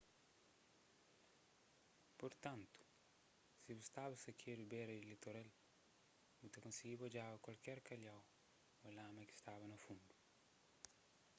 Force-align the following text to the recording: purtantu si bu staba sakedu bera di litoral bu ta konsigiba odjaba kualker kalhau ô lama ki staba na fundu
purtantu 2.21 2.81
si 3.61 3.69
bu 3.77 3.81
staba 3.87 4.15
sakedu 4.23 4.63
bera 4.73 4.93
di 4.95 5.03
litoral 5.13 5.49
bu 6.39 6.45
ta 6.51 6.57
konsigiba 6.65 7.03
odjaba 7.07 7.43
kualker 7.45 7.79
kalhau 7.89 8.21
ô 8.85 8.87
lama 8.97 9.21
ki 9.29 9.35
staba 9.41 9.65
na 9.69 9.77
fundu 9.83 10.13